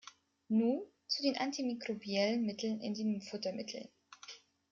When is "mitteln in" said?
2.43-2.95